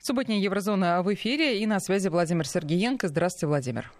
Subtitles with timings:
[0.00, 3.08] Субботняя Еврозона в эфире и на связи Владимир Сергеенко.
[3.08, 3.90] Здравствуйте, Владимир.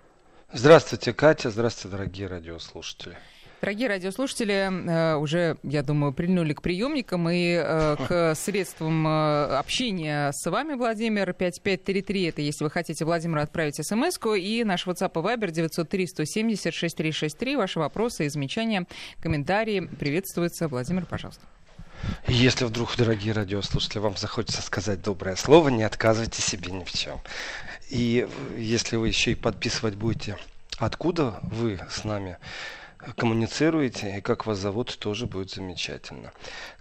[0.52, 1.50] Здравствуйте, Катя.
[1.50, 3.16] Здравствуйте, дорогие радиослушатели.
[3.60, 10.30] Дорогие радиослушатели, э, уже, я думаю, прильнули к приемникам и э, к средствам э, общения
[10.32, 11.32] с вами, Владимир.
[11.32, 14.38] 5533, это если вы хотите Владимиру отправить смс -ку.
[14.38, 17.56] И наш WhatsApp и Viber 903-170-6363.
[17.56, 18.86] Ваши вопросы и замечания,
[19.20, 20.68] комментарии приветствуются.
[20.68, 21.44] Владимир, пожалуйста.
[22.26, 27.20] Если вдруг, дорогие радиослушатели, вам захочется сказать доброе слово, не отказывайте себе ни в чем.
[27.90, 30.36] И если вы еще и подписывать будете,
[30.78, 32.38] откуда вы с нами
[33.16, 36.32] коммуницируете и как вас зовут, тоже будет замечательно.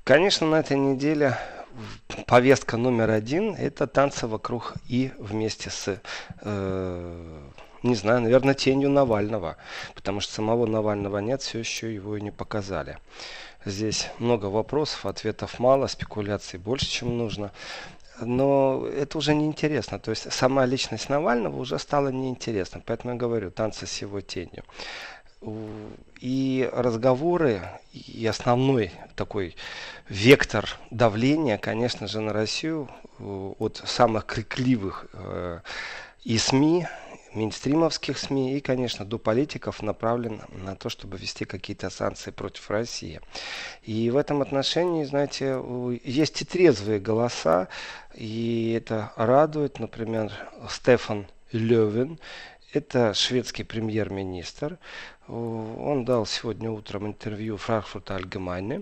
[0.03, 1.37] Конечно, на этой неделе
[2.25, 5.99] повестка номер один– это танцы вокруг и вместе с,
[6.41, 7.41] э,
[7.83, 9.57] не знаю, наверное, тенью Навального,
[9.93, 12.97] потому что самого Навального нет, все еще его и не показали.
[13.65, 17.51] Здесь много вопросов, ответов мало, спекуляций больше, чем нужно.
[18.19, 19.99] Но это уже неинтересно.
[19.99, 22.81] То есть сама личность Навального уже стала неинтересна.
[22.85, 24.63] Поэтому я говорю, танцы с его тенью.
[26.19, 27.61] И разговоры,
[27.93, 29.55] и основной такой
[30.09, 32.89] вектор давления, конечно же, на Россию
[33.19, 35.59] от самых крикливых э,
[36.23, 36.87] и СМИ,
[37.37, 43.21] мейнстримовских СМИ и, конечно, до политиков направлен на то, чтобы ввести какие-то санкции против России.
[43.83, 45.61] И в этом отношении, знаете,
[46.03, 47.67] есть и трезвые голоса,
[48.15, 50.31] и это радует, например,
[50.69, 52.19] Стефан Левин,
[52.73, 54.77] это шведский премьер-министр.
[55.27, 58.81] Он дал сегодня утром интервью Франкфурта Альгемайне.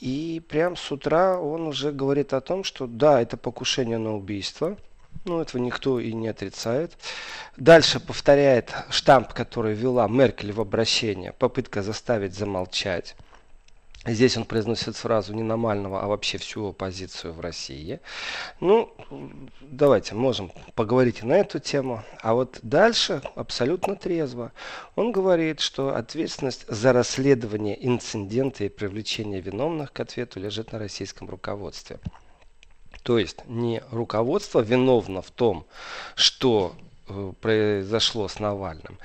[0.00, 4.76] И прямо с утра он уже говорит о том, что да, это покушение на убийство–
[5.24, 6.92] ну, этого никто и не отрицает.
[7.56, 13.16] Дальше повторяет штамп, который вела Меркель в обращение, попытка заставить замолчать.
[14.06, 18.00] Здесь он произносит фразу не Намального, а вообще всю оппозицию в России.
[18.60, 18.92] Ну,
[19.62, 22.04] давайте, можем поговорить и на эту тему.
[22.20, 24.52] А вот дальше абсолютно трезво.
[24.94, 31.30] Он говорит, что ответственность за расследование инцидента и привлечение виновных к ответу лежит на российском
[31.30, 31.98] руководстве.
[33.04, 35.66] То есть не руководство виновно в том,
[36.16, 36.74] что
[37.06, 38.98] э, произошло с Навальным,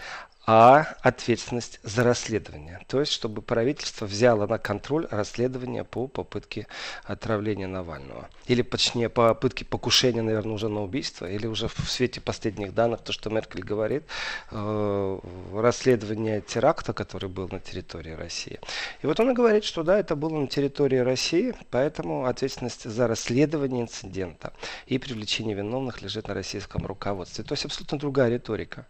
[0.52, 2.80] а ответственность за расследование.
[2.88, 6.66] То есть, чтобы правительство взяло на контроль расследование по попытке
[7.04, 8.28] отравления Навального.
[8.48, 11.30] Или, точнее, по попытке покушения, наверное, уже на убийство.
[11.30, 14.06] Или уже в свете последних данных, то, что Меркель говорит,
[14.50, 15.20] э,
[15.54, 18.60] расследование теракта, который был на территории России.
[19.04, 23.08] И вот он и говорит, что да, это было на территории России, поэтому ответственность за
[23.08, 24.54] расследование инцидента
[24.88, 27.44] и привлечение виновных лежит на российском руководстве.
[27.44, 28.88] То есть абсолютно другая риторика.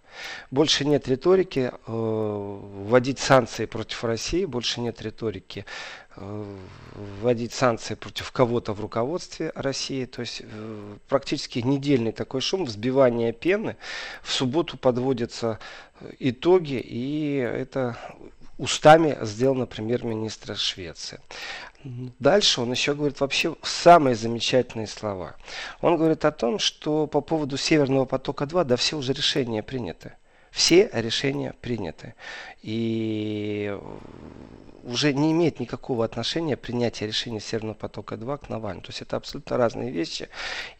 [0.51, 5.65] Больше нет риторики риторики э, вводить санкции против России, больше нет риторики
[6.15, 6.55] э,
[7.21, 10.05] вводить санкции против кого-то в руководстве России.
[10.05, 13.75] То есть э, практически недельный такой шум, взбивание пены.
[14.21, 15.59] В субботу подводятся
[16.19, 17.97] итоги, и это
[18.57, 21.19] устами сделано премьер-министра Швеции.
[22.19, 25.35] Дальше он еще говорит вообще самые замечательные слова.
[25.81, 30.13] Он говорит о том, что по поводу Северного потока-2, да все уже решения приняты.
[30.51, 32.15] Все решения приняты.
[32.61, 33.77] И
[34.89, 38.81] уже не имеет никакого отношения принятие решения Северного потока-2 к Навальному.
[38.81, 40.29] То есть это абсолютно разные вещи.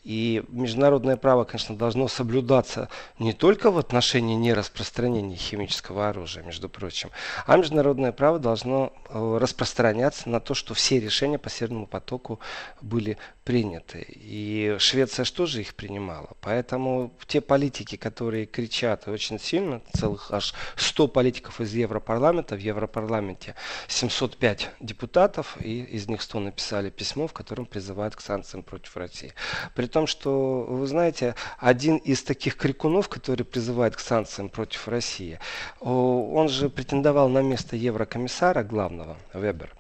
[0.04, 7.12] И международное право, конечно, должно соблюдаться не только в отношении нераспространения химического оружия, между прочим,
[7.46, 12.40] а международное право должно э, распространяться на то, что все решения по Северному потоку
[12.82, 14.06] были приняты.
[14.10, 16.30] И Швеция же их принимала?
[16.42, 23.56] Поэтому те политики, которые кричат очень сильно, целых аж 100 политиков из Европарламента, в Европарламенте
[24.00, 29.34] 705 депутатов, и из них 100 написали письмо, в котором призывают к санкциям против России.
[29.76, 35.40] При том, что, вы знаете, один из таких крикунов, который призывает к санкциям против России,
[35.82, 39.76] он же претендовал на место еврокомиссара главного, Вебер.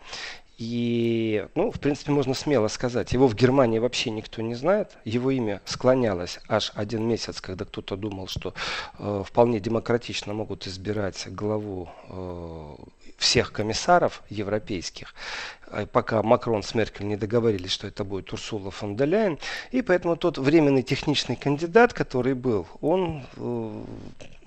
[0.59, 4.97] И, ну, в принципе, можно смело сказать, его в Германии вообще никто не знает.
[5.05, 8.53] Его имя склонялось аж один месяц, когда кто-то думал, что
[8.97, 12.75] э, вполне демократично могут избирать главу э,
[13.19, 15.13] всех комиссаров европейских,
[15.91, 19.39] пока Макрон с Меркель не договорились, что это будет Урсула фон де Ляйен.
[19.71, 23.83] И поэтому тот временный техничный кандидат, который был, он э,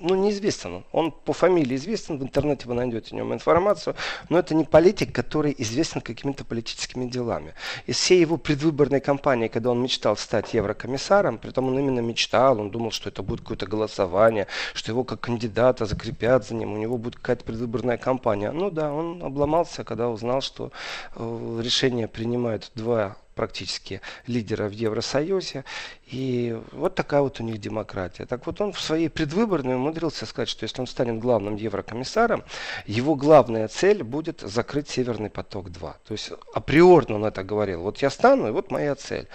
[0.03, 0.85] ну, неизвестен.
[0.93, 3.95] Он по фамилии известен, в интернете вы найдете о нем информацию,
[4.29, 7.55] но это не политик, который известен какими-то политическими делами.
[7.87, 12.61] Из всей его предвыборной кампании, когда он мечтал стать еврокомиссаром, при том он именно мечтал,
[12.61, 16.77] он думал, что это будет какое-то голосование, что его как кандидата закрепят за ним, у
[16.77, 18.51] него будет какая-то предвыборная кампания.
[18.51, 20.73] Ну да, он обломался, когда узнал, что
[21.15, 25.65] э, решение принимают два практически лидера в Евросоюзе.
[26.07, 28.27] И вот такая вот у них демократия.
[28.27, 32.45] Так вот он в своей предвыборной умудрился сказать, что если он станет главным еврокомиссаром,
[32.87, 35.81] его главная цель будет закрыть Северный поток-2.
[35.81, 37.83] То есть априорно он это говорил.
[37.83, 39.27] Вот я стану, и вот моя цель.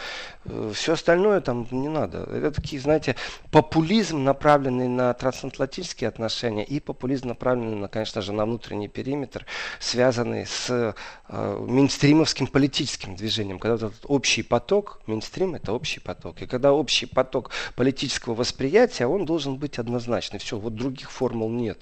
[0.47, 2.19] Э, Все остальное там не надо.
[2.31, 3.15] Это такие, знаете,
[3.51, 9.45] популизм, направленный на трансатлантические отношения и популизм, направленный, на, конечно же, на внутренний периметр,
[9.79, 10.93] связанный с э,
[11.67, 13.59] мейнстримовским политическим движением.
[13.59, 16.41] Когда этот общий поток, мейнстрим это общий поток.
[16.41, 20.39] И когда общий поток политического восприятия, он должен быть однозначный.
[20.39, 21.79] Все, вот других формул нет.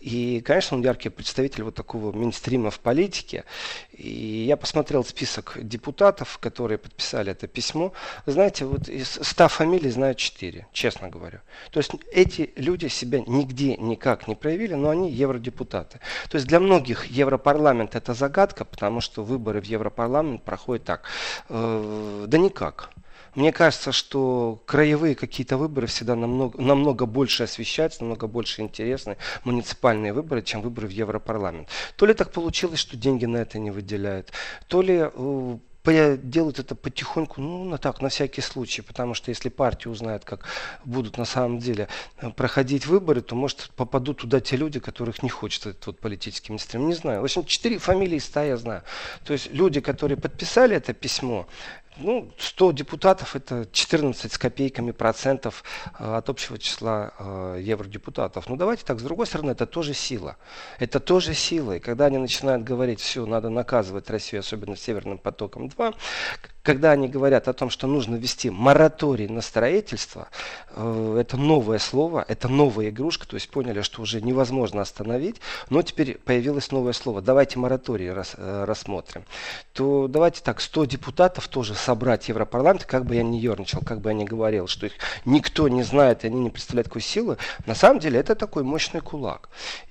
[0.00, 3.44] И, конечно, он яркий представитель вот такого мейнстрима в политике.
[3.92, 7.92] И я посмотрел список депутатов, которые подписали это письмо.
[8.26, 11.40] Знаете, вот из 100 фамилий знаю 4, честно говорю.
[11.70, 16.00] То есть эти люди себя нигде никак не проявили, но они евродепутаты.
[16.28, 21.02] То есть для многих Европарламент это загадка, потому что выборы в Европарламент проходят так.
[21.48, 22.90] Э, да никак.
[23.36, 30.14] Мне кажется, что краевые какие-то выборы всегда намного, намного больше освещаются, намного больше интересны муниципальные
[30.14, 31.68] выборы, чем выборы в Европарламент.
[31.96, 34.32] То ли так получилось, что деньги на это не выделяют,
[34.68, 35.58] то ли э,
[35.92, 40.46] делают это потихоньку, ну, на так, на всякий случай, потому что если партия узнает, как
[40.84, 41.88] будут на самом деле
[42.20, 46.52] э, проходить выборы, то, может, попадут туда те люди, которых не хочет этот вот политический
[46.52, 46.88] мейнстрим.
[46.88, 47.20] Не знаю.
[47.20, 48.82] В общем, четыре фамилии ста я знаю.
[49.24, 51.46] То есть люди, которые подписали это письмо,
[51.98, 55.64] ну, 100 депутатов это 14 с копейками процентов
[55.98, 58.48] э, от общего числа э, евродепутатов.
[58.48, 60.36] Ну давайте так, с другой стороны, это тоже сила.
[60.78, 61.76] Это тоже сила.
[61.76, 65.94] И когда они начинают говорить, все, надо наказывать Россию, особенно Северным потоком 2,
[66.66, 70.26] когда они говорят о том, что нужно ввести мораторий на строительство,
[70.70, 75.36] э, это новое слово, это новая игрушка, то есть поняли, что уже невозможно остановить,
[75.70, 77.22] но теперь появилось новое слово.
[77.22, 79.22] Давайте мораторий рас, э, рассмотрим.
[79.74, 84.10] То давайте так, 100 депутатов тоже собрать Европарламент, как бы я ни ерничал, как бы
[84.10, 87.36] я ни говорил, что их никто не знает, и они не представляют какой силы,
[87.66, 89.48] на самом деле это такой мощный кулак.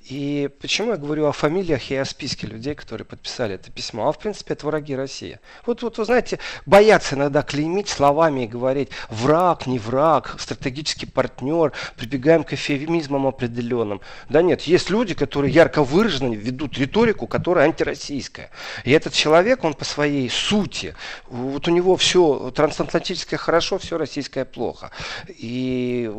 [0.09, 4.07] И почему я говорю о фамилиях и о списке людей, которые подписали это письмо?
[4.07, 5.39] А в принципе это враги России.
[5.65, 11.73] Вот, вот вы знаете, боятся иногда клеймить словами и говорить враг, не враг, стратегический партнер,
[11.97, 14.01] прибегаем к эфемизмам определенным.
[14.29, 18.51] Да нет, есть люди, которые ярко выраженно ведут риторику, которая антироссийская.
[18.83, 20.95] И этот человек, он по своей сути,
[21.27, 24.91] вот у него все трансатлантическое хорошо, все российское плохо.
[25.27, 26.11] И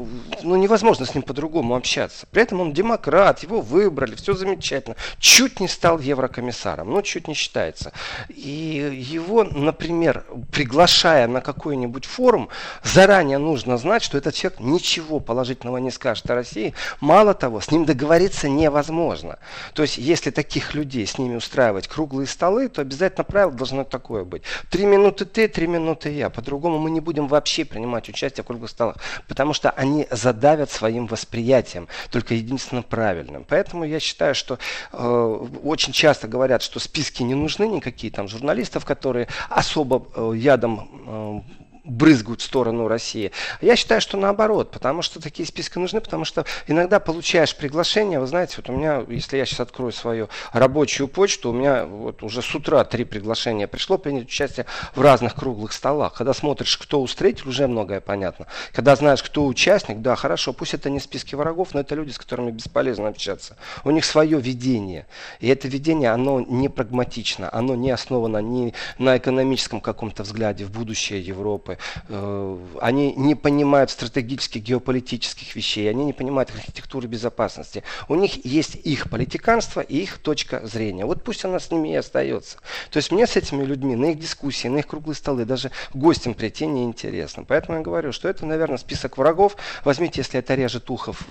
[0.43, 2.27] ну, невозможно с ним по-другому общаться.
[2.31, 4.97] При этом он демократ, его вы выбрали, все замечательно.
[5.19, 7.93] Чуть не стал еврокомиссаром, ну чуть не считается.
[8.29, 12.49] И его, например, приглашая на какой-нибудь форум,
[12.83, 16.75] заранее нужно знать, что этот человек ничего положительного не скажет о России.
[17.01, 19.39] Мало того, с ним договориться невозможно.
[19.75, 24.25] То есть, если таких людей с ними устраивать круглые столы, то обязательно правило должно такое
[24.25, 24.43] быть.
[24.71, 26.31] Три минуты ты, три минуты я.
[26.31, 28.97] По-другому мы не будем вообще принимать участие в круглых столах,
[29.29, 33.45] потому что они задавят своим восприятием, только единственно правильным.
[33.49, 34.59] Поэтому я считаю, что
[34.93, 40.81] э, очень часто говорят, что списки не нужны никакие там журналистов, которые особо э, ядом
[41.07, 41.41] э,
[41.87, 43.33] брызгают в сторону России.
[43.61, 48.27] Я считаю, что наоборот, потому что такие списки нужны, потому что иногда получаешь приглашение, вы
[48.27, 52.43] знаете, вот у меня, если я сейчас открою свою рабочую почту, у меня вот уже
[52.43, 56.15] с утра три приглашения пришло принять участие в разных круглых столах.
[56.15, 58.47] Когда смотришь, кто устроитель, уже многое понятно.
[58.73, 62.19] Когда знаешь, кто участник, да, хорошо, пусть это не списки врагов, но это люди, с
[62.19, 63.57] которыми бесполезно общаться.
[63.85, 65.07] У них свое видение.
[65.41, 70.71] И это видение, оно не прагматично, оно не основано ни на экономическом каком-то взгляде в
[70.71, 71.76] будущее Европы,
[72.09, 77.83] Э, они не понимают стратегических геополитических вещей, они не понимают архитектуры безопасности.
[78.09, 81.05] У них есть их политиканство и их точка зрения.
[81.05, 82.59] Вот пусть она с ними и остается.
[82.91, 86.35] То есть мне с этими людьми на их дискуссии, на их круглые столы, даже гостям
[86.35, 87.45] прийти неинтересно.
[87.45, 89.57] Поэтому я говорю, что это, наверное, список врагов.
[89.85, 91.25] Возьмите, если это режет ухо, в,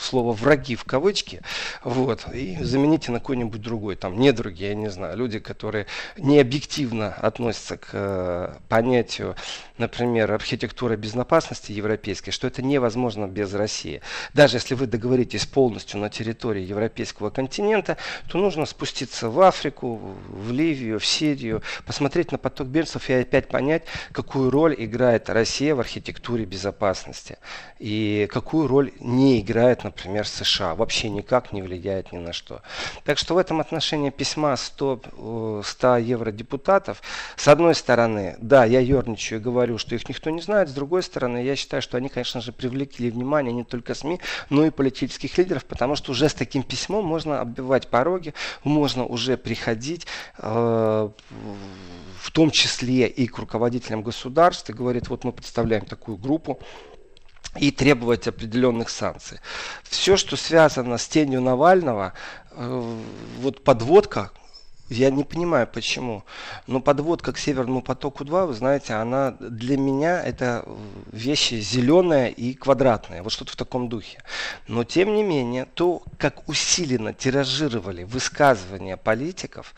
[0.00, 1.42] слово «враги» в кавычки,
[1.84, 5.86] вот, и замените на какой-нибудь другой, там, недруги, я не знаю, люди, которые
[6.16, 9.36] не объективно относятся к э, понятию
[9.78, 14.00] например, архитектура безопасности европейской, что это невозможно без России.
[14.34, 17.96] Даже если вы договоритесь полностью на территории европейского континента,
[18.28, 23.48] то нужно спуститься в Африку, в Ливию, в Сирию, посмотреть на поток беженцев и опять
[23.48, 27.38] понять, какую роль играет Россия в архитектуре безопасности.
[27.78, 30.74] И какую роль не играет, например, США.
[30.74, 32.62] Вообще никак не влияет ни на что.
[33.04, 37.02] Так что в этом отношении письма 100, 100 евродепутатов,
[37.36, 40.68] с одной стороны, да, я ерничаю и говорю, что их никто не знает.
[40.68, 44.20] С другой стороны, я считаю, что они, конечно же, привлекли внимание не только СМИ,
[44.50, 49.36] но и политических лидеров, потому что уже с таким письмом можно оббивать пороги, можно уже
[49.36, 50.06] приходить
[50.38, 51.08] э,
[52.20, 56.60] в том числе и к руководителям государств, и говорит, вот мы представляем такую группу,
[57.56, 59.40] и требовать определенных санкций.
[59.82, 62.12] Все, что связано с тенью Навального,
[62.50, 62.96] э,
[63.40, 64.30] вот подводка
[64.88, 66.24] я не понимаю, почему.
[66.66, 70.64] Но подводка к Северному потоку-2, вы знаете, она для меня это
[71.12, 73.22] вещи зеленая и квадратная.
[73.22, 74.22] Вот что-то в таком духе.
[74.66, 79.74] Но тем не менее, то, как усиленно тиражировали высказывания политиков,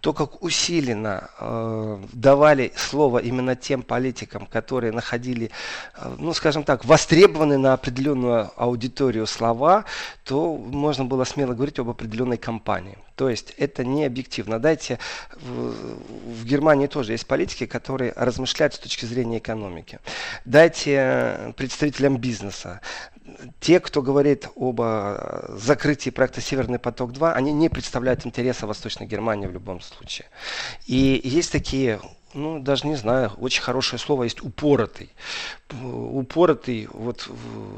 [0.00, 5.50] то, как усиленно э, давали слово именно тем политикам, которые находили,
[5.96, 9.84] э, ну, скажем так, востребованные на определенную аудиторию слова,
[10.24, 12.96] то можно было смело говорить об определенной кампании.
[13.16, 14.58] То есть это не объективно.
[14.58, 14.98] Дайте,
[15.34, 15.74] в,
[16.40, 19.98] в Германии тоже есть политики, которые размышляют с точки зрения экономики.
[20.44, 22.80] Дайте представителям бизнеса,
[23.60, 29.46] те, кто говорит об э, закрытии проекта «Северный поток-2», они не представляют интереса Восточной Германии
[29.46, 30.26] в любом случае.
[30.86, 32.00] И есть такие
[32.34, 35.10] ну, даже не знаю, очень хорошее слово есть упоротый.
[35.82, 37.28] Упоротый, вот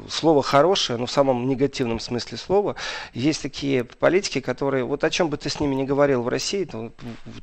[0.09, 2.75] слово хорошее, но в самом негативном смысле слова.
[3.13, 6.65] Есть такие политики, которые, вот о чем бы ты с ними не говорил в России,
[6.65, 6.91] то,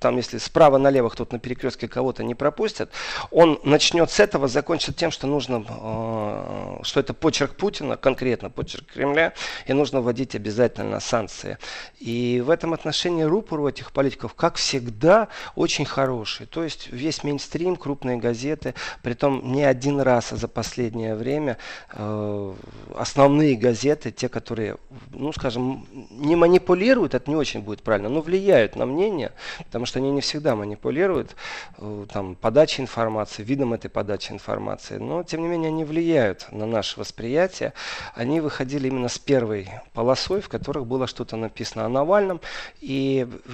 [0.01, 2.91] там если справа налево кто-то на перекрестке кого-то не пропустит,
[3.31, 8.87] он начнет с этого, закончит тем, что нужно, э, что это почерк Путина, конкретно почерк
[8.93, 9.33] Кремля,
[9.67, 11.59] и нужно вводить обязательно санкции.
[11.99, 16.47] И в этом отношении рупор у этих политиков, как всегда, очень хороший.
[16.47, 21.59] То есть весь мейнстрим, крупные газеты, притом не один раз за последнее время
[21.93, 22.55] э,
[22.95, 24.77] основные газеты, те, которые,
[25.11, 29.99] ну, скажем, не манипулируют, это не очень будет правильно, но влияют на мнение, потому что
[29.99, 31.37] они не всегда манипулируют
[31.79, 36.67] э, там, подачей информации, видом этой подачи информации, но, тем не менее, они влияют на
[36.67, 37.73] наше восприятие.
[38.15, 42.41] Они выходили именно с первой полосой, в которых было что-то написано о Навальном,
[42.81, 43.51] и э,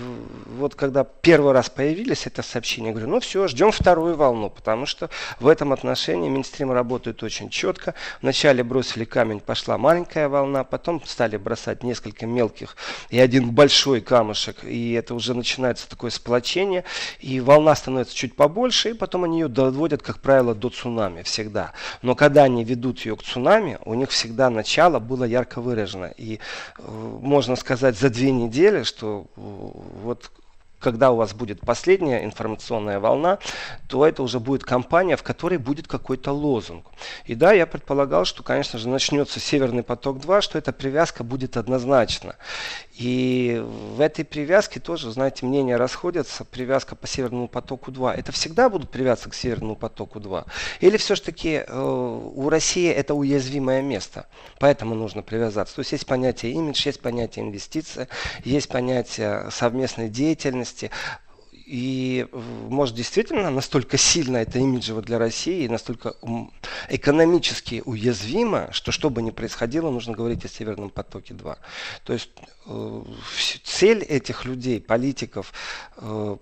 [0.59, 4.51] вот когда первый раз появились это сообщение, я говорю, ну все, все, ждем вторую волну,
[4.51, 7.95] потому что в этом отношении Минстрим работает очень четко.
[8.21, 12.77] Вначале бросили камень, пошла маленькая волна, потом стали бросать несколько мелких
[13.11, 16.83] и один большой камушек, и это уже начинается такое сплочение,
[17.21, 21.73] и волна становится чуть побольше, и потом они ее доводят, как правило, до цунами всегда.
[22.03, 26.13] Но когда они ведут ее к цунами, у них всегда начало было ярко выражено.
[26.17, 26.41] И
[26.79, 26.83] э,
[27.23, 30.31] можно сказать за две недели, что э, вот
[30.79, 33.39] когда у вас будет последняя информационная волна,
[33.89, 36.87] то это уже будет кампания, в которой будет какой-то лозунг.
[37.27, 42.37] И да, я предполагал, что, конечно же, начнется Северный поток-2, что эта привязка будет однозначно.
[42.99, 46.45] И в этой привязке тоже, знаете, мнения расходятся.
[46.45, 48.13] Привязка по Северному потоку-2.
[48.15, 50.47] Это всегда будут привязаться к Северному потоку-2?
[50.81, 54.27] Или все-таки э, у России это уязвимое место?
[54.59, 55.77] Поэтому нужно привязаться.
[55.77, 58.09] То есть есть понятие имидж, есть понятие инвестиция,
[58.45, 60.68] есть понятие совместной деятельности.
[61.69, 66.15] И может действительно настолько сильно это имиджево для России настолько
[66.89, 71.59] экономически уязвимо, что что бы ни происходило, нужно говорить о Северном потоке-2.
[72.05, 72.31] То есть
[72.65, 73.03] э,
[73.65, 75.53] цель этих людей, политиков,
[75.99, 76.37] э,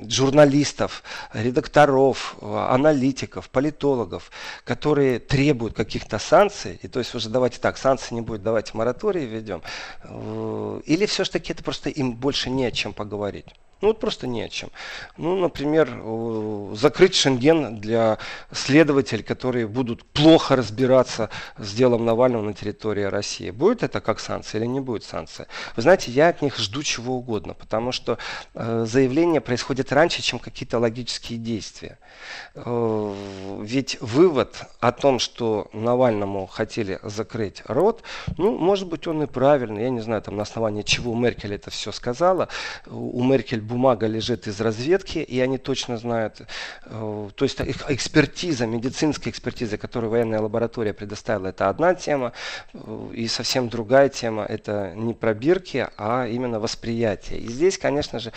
[0.00, 4.32] журналистов, редакторов, э, аналитиков, политологов,
[4.64, 9.26] которые требуют каких-то санкций, и то есть уже давайте так, санкций не будет, давайте мораторий
[9.26, 9.62] введем,
[10.02, 13.46] э, или все-таки это просто им больше не о чем поговорить.
[13.82, 14.70] Ну вот просто не о чем.
[15.16, 15.90] Ну, например,
[16.76, 18.18] закрыть Шенген для
[18.52, 23.50] следователей, которые будут плохо разбираться с делом Навального на территории России.
[23.50, 25.48] Будет это как санкция или не будет санкция?
[25.74, 28.18] Вы знаете, я от них жду чего угодно, потому что
[28.54, 31.98] э, заявление происходит раньше, чем какие-то логические действия.
[32.54, 33.14] Э,
[33.62, 38.04] ведь вывод о том, что Навальному хотели закрыть рот,
[38.38, 39.82] ну, может быть, он и правильный.
[39.82, 42.48] Я не знаю, там на основании чего Меркель это все сказала.
[42.86, 46.42] У Меркель бумага лежит из разведки, и они точно знают.
[46.84, 52.32] Э, то есть экспертиза, медицинская экспертиза, которую военная лаборатория предоставила, это одна тема.
[52.74, 57.40] Э, и совсем другая тема, это не пробирки, а именно восприятие.
[57.40, 58.32] И здесь, конечно же,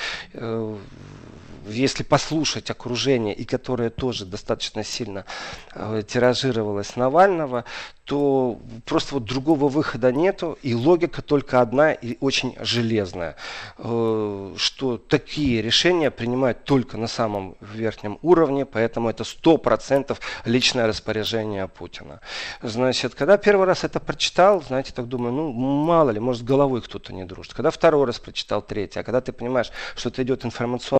[1.68, 5.26] если послушать окружение, и которое тоже достаточно сильно
[5.74, 7.66] э, тиражировалось Навального,
[8.06, 13.36] то просто вот другого выхода нету, и логика только одна и очень железная,
[13.80, 20.86] э, что такие решения принимают только на самом верхнем уровне, поэтому это сто процентов личное
[20.86, 22.22] распоряжение Путина.
[22.62, 27.12] Значит, когда первый раз это прочитал, знаете, так думаю, ну мало ли, может головой кто-то
[27.12, 27.54] не дружит.
[27.54, 31.00] Когда второй раз прочитал, третий, а когда ты понимаешь, что это идет информационная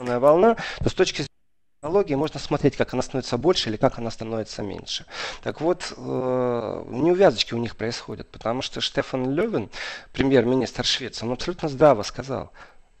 [0.00, 1.28] волна, то с точки зрения
[1.80, 5.06] технологии можно смотреть, как она становится больше или как она становится меньше.
[5.42, 9.70] Так вот, э, неувязочки у них происходят, потому что Штефан Левин,
[10.12, 12.50] премьер-министр Швеции, он абсолютно здраво сказал,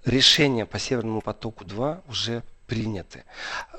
[0.04, 3.24] решения по Северному потоку-2 уже приняты.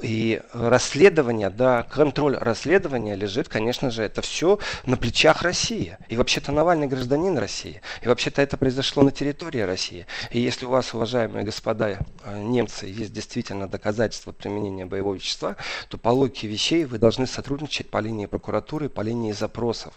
[0.02, 5.98] И расследование, да, контроль расследования лежит, конечно же, это все на плечах России.
[6.10, 7.82] И вообще-то Навальный гражданин России.
[8.02, 10.06] И вообще-то это произошло на территории России.
[10.32, 15.56] И если у вас, уважаемые господа э, немцы, есть действительно доказательства применения боевого вещества,
[15.88, 19.94] то по логике вещей вы должны сотрудничать по линии прокуратуры, по линии запросов.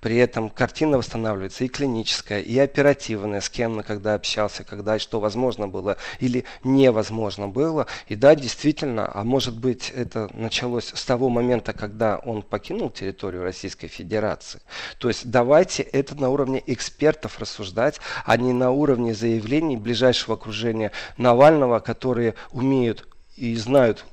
[0.00, 5.18] При этом картина восстанавливается и клиническая, и оперативная, с кем, когда общался, когда и что
[5.18, 7.88] возможно было или невозможно было.
[8.06, 13.42] И да, действительно, а может быть это началось с того момента, когда он покинул территорию
[13.42, 14.60] Российской Федерации.
[14.98, 20.92] То есть давайте это на уровне экспертов рассуждать, а не на уровне заявлений ближайшего окружения
[21.16, 24.06] Навального, которые умеют и знают,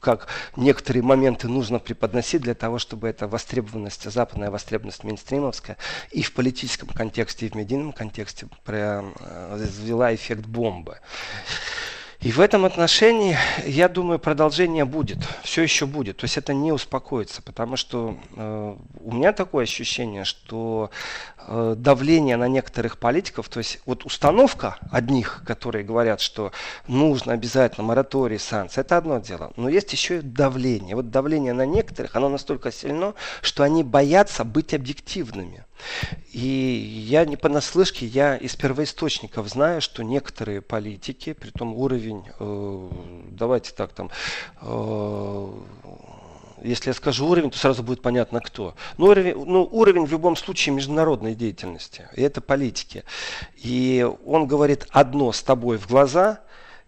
[0.00, 5.76] как некоторые моменты нужно преподносить для того, чтобы эта востребованность, западная востребованность мейнстримовская
[6.10, 11.00] и в политическом контексте, и в медийном контексте произвела эффект бомбы.
[12.22, 16.18] И в этом отношении, я думаю, продолжение будет, все еще будет.
[16.18, 20.90] То есть это не успокоится, потому что э, у меня такое ощущение, что
[21.38, 26.52] э, давление на некоторых политиков, то есть вот установка одних, которые говорят, что
[26.86, 29.52] нужно обязательно мораторий, санкции, это одно дело.
[29.56, 30.96] Но есть еще и давление.
[30.96, 35.64] Вот давление на некоторых, оно настолько сильно, что они боятся быть объективными.
[36.32, 36.48] И
[37.08, 42.88] я не понаслышке, я из первоисточников знаю, что некоторые политики, при том уровень, э,
[43.30, 44.10] давайте так там,
[44.62, 45.52] э,
[46.62, 48.74] если я скажу уровень, то сразу будет понятно кто.
[48.98, 52.08] Но ну, уровень, ну, уровень в любом случае международной деятельности.
[52.14, 53.04] И это политики.
[53.56, 56.40] И он говорит одно с тобой в глаза,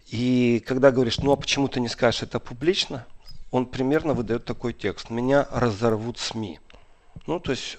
[0.09, 3.05] и когда говоришь, ну а почему ты не скажешь это публично,
[3.51, 5.09] он примерно выдает такой текст.
[5.09, 6.59] Меня разорвут СМИ.
[7.25, 7.77] Ну, то есть,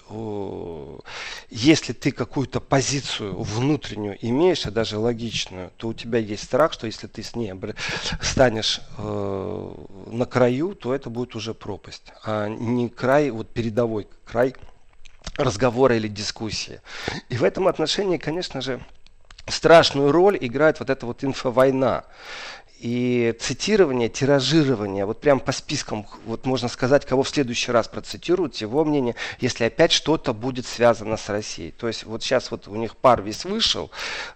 [1.51, 6.87] если ты какую-то позицию внутреннюю имеешь, а даже логичную, то у тебя есть страх, что
[6.87, 7.53] если ты с ней
[8.21, 9.75] станешь э,
[10.07, 14.55] на краю, то это будет уже пропасть, а не край, вот передовой край
[15.37, 16.81] разговора или дискуссии.
[17.29, 18.81] И в этом отношении, конечно же,
[19.47, 22.05] страшную роль играет вот эта вот инфовойна
[22.85, 28.57] и цитирование, тиражирование, вот прям по спискам, вот можно сказать, кого в следующий раз процитируют,
[28.57, 31.71] его мнение, если опять что-то будет связано с Россией.
[31.71, 33.89] То есть вот сейчас вот у них пар весь вышел,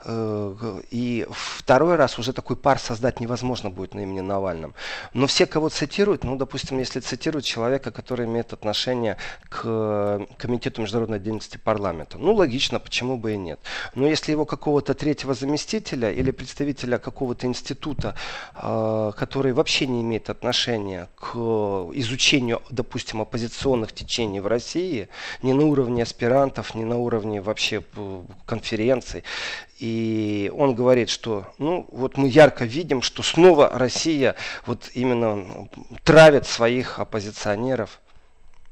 [0.03, 4.73] э, и второй раз уже такой пар создать невозможно будет на имени Навальном.
[5.13, 11.19] Но все, кого цитируют, ну, допустим, если цитируют человека, который имеет отношение к Комитету международной
[11.19, 13.59] деятельности парламента, ну, логично, почему бы и нет.
[13.93, 18.15] Но если его какого-то третьего заместителя или представителя какого-то института
[18.53, 21.35] который вообще не имеет отношения к
[21.93, 25.07] изучению, допустим, оппозиционных течений в России,
[25.41, 29.23] ни на уровне аспирантов, ни на уровне вообще э, конференций.
[29.79, 35.69] И он говорит, что ну, вот мы ярко видим, что снова Россия вот именно
[36.03, 37.99] травит своих оппозиционеров.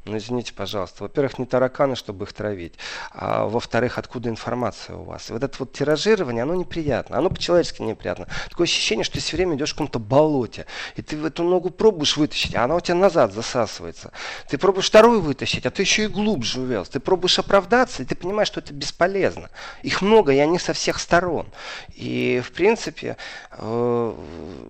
[0.08, 1.04] Ну, извините, пожалуйста.
[1.04, 2.76] Во-первых, не тараканы, чтобы их травить.
[3.12, 5.30] А во-вторых, откуда информация у вас?
[5.30, 7.18] И вот это вот тиражирование, оно неприятно.
[7.18, 8.28] Оно по-человечески неприятно.
[8.50, 10.66] Такое ощущение, что ты все время идешь в каком-то болоте.
[10.96, 14.12] И ты эту ногу пробуешь вытащить, а она у тебя назад засасывается.
[14.48, 16.94] Ты пробуешь вторую вытащить, а ты еще и глубже увелся.
[16.94, 19.50] Ты пробуешь оправдаться, и ты понимаешь, что это бесполезно.
[19.84, 21.48] Их много, и они со всех сторон.
[21.96, 23.18] И, в принципе,
[23.52, 24.16] э,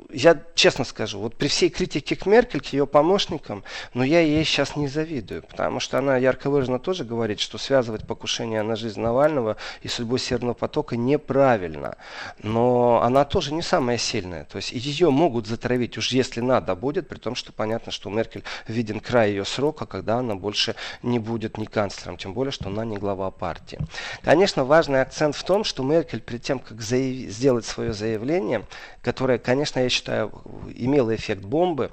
[0.10, 4.43] я честно скажу, вот при всей критике к Меркель, к ее помощникам, но я ей
[4.43, 8.76] сейчас не завидую завидую, потому что она ярко выраженно тоже говорит, что связывать покушение на
[8.76, 11.96] жизнь Навального и судьбу Северного потока неправильно.
[12.44, 14.46] Но она тоже не самая сильная.
[14.46, 18.44] То есть ее могут затравить, уж если надо будет, при том, что понятно, что Меркель
[18.68, 22.86] виден край ее срока, когда она больше не будет ни канцлером, тем более, что она
[22.86, 23.80] не глава партии.
[24.24, 27.32] Конечно, важный акцент в том, что Меркель перед тем, как заяв...
[27.32, 28.66] сделать свое заявление,
[29.02, 30.32] которое, конечно, я считаю,
[30.76, 31.92] имело эффект бомбы,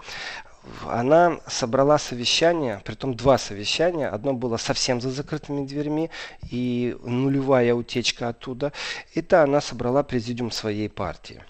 [0.87, 4.09] она собрала совещание, притом два совещания.
[4.09, 6.11] Одно было совсем за закрытыми дверьми
[6.51, 8.73] и нулевая утечка оттуда.
[9.15, 11.43] Это она собрала президиум своей партии.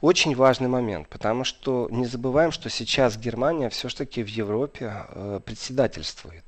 [0.00, 6.44] Очень важный момент, потому что не забываем, что сейчас Германия все-таки в Европе э, председательствует.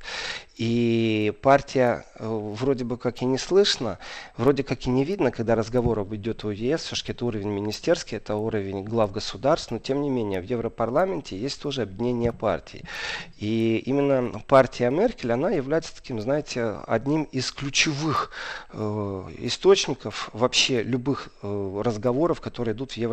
[0.59, 3.99] И партия э, вроде бы как и не слышно,
[4.37, 8.35] вроде как и не видно, когда разговор идет о ЕС, все-таки это уровень министерский, это
[8.35, 12.83] уровень глав государств, но тем не менее в Европарламенте есть тоже объединение партий.
[13.39, 18.33] И именно партия Меркель, она является таким, знаете, одним из ключевых
[18.73, 23.08] э, источников вообще любых э, разговоров, которые идут в Европарламенте.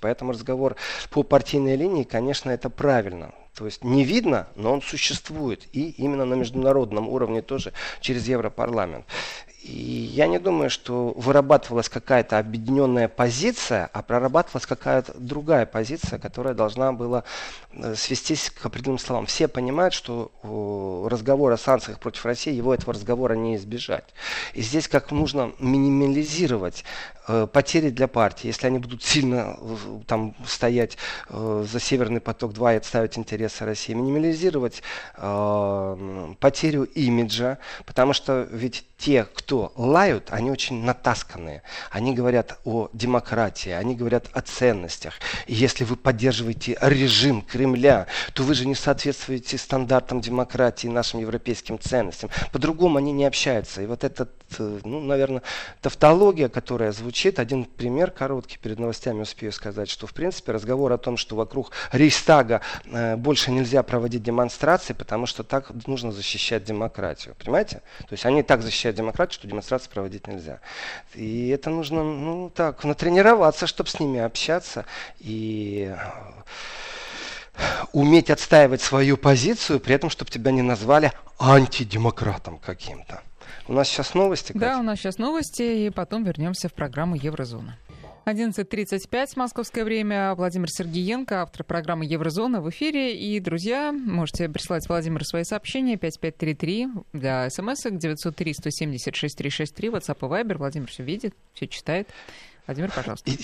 [0.00, 0.76] Поэтому разговор
[1.10, 3.32] по партийной линии, конечно, это правильно.
[3.54, 5.68] То есть не видно, но он существует.
[5.72, 9.06] И именно на международном уровне тоже через Европарламент.
[9.64, 16.52] И я не думаю, что вырабатывалась какая-то объединенная позиция, а прорабатывалась какая-то другая позиция, которая
[16.52, 17.24] должна была
[17.72, 19.24] э, свестись к определенным словам.
[19.24, 20.30] Все понимают, что
[21.10, 24.04] разговор о санкциях против России, его этого разговора не избежать.
[24.52, 26.84] И здесь как нужно минимализировать
[27.26, 30.98] Э, потери для партии, если они будут сильно э, там стоять
[31.30, 34.82] за Северный поток-2 и отставить интересы России, минимализировать
[35.14, 41.62] потерю имиджа, потому что ведь те, кто лают, они очень натасканные.
[41.90, 45.14] Они говорят о демократии, они говорят о ценностях.
[45.46, 51.78] И если вы поддерживаете режим Кремля, то вы же не соответствуете стандартам демократии, нашим европейским
[51.78, 52.30] ценностям.
[52.52, 53.82] По-другому они не общаются.
[53.82, 55.42] И вот этот, ну, наверное,
[55.80, 57.38] тавтология, которая звучит.
[57.38, 61.72] Один пример короткий перед новостями успею сказать, что в принципе разговор о том, что вокруг
[61.92, 67.34] Рейхстага э, больше нельзя проводить демонстрации, потому что так нужно защищать демократию.
[67.38, 67.82] Понимаете?
[68.00, 70.60] То есть они так защищают демократию, что демонстрации проводить нельзя.
[71.14, 74.84] И это нужно, ну так, натренироваться, чтобы с ними общаться
[75.18, 75.94] и
[77.92, 83.22] уметь отстаивать свою позицию, при этом, чтобы тебя не назвали антидемократом каким-то.
[83.66, 84.60] У нас сейчас новости, Катя?
[84.60, 87.78] Да, у нас сейчас новости, и потом вернемся в программу Еврозона.
[88.26, 90.34] 11.35 московское время.
[90.34, 93.14] Владимир Сергеенко, автор программы Еврозона в эфире.
[93.14, 100.24] И, друзья, можете присылать Владимиру свои сообщения 5533 для смс 903 176 363 WhatsApp и
[100.24, 100.56] Viber.
[100.56, 102.08] Владимир все видит, все читает.
[102.66, 103.30] Владимир, пожалуйста.
[103.30, 103.38] И,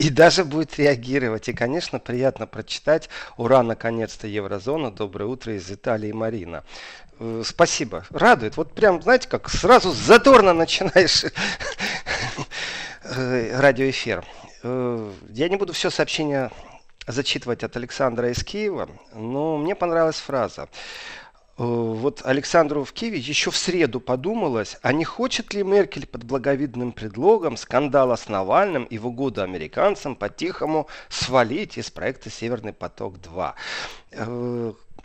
[0.00, 1.48] и даже будет реагировать.
[1.48, 3.08] И, конечно, приятно прочитать.
[3.36, 4.90] Ура, наконец-то Еврозона.
[4.90, 6.64] Доброе утро из Италии, Марина.
[7.20, 8.04] Э, спасибо.
[8.10, 8.56] Радует.
[8.56, 11.24] Вот прям, знаете, как сразу задорно начинаешь
[13.04, 14.24] радиоэфир.
[14.62, 16.50] Э, я не буду все сообщение
[17.06, 20.68] зачитывать от Александра из Киева, но мне понравилась фраза.
[21.56, 26.90] Вот Александру в Киеве еще в среду подумалось, а не хочет ли Меркель под благовидным
[26.90, 33.54] предлогом скандала с Навальным и в угоду американцам по-тихому свалить из проекта «Северный поток-2»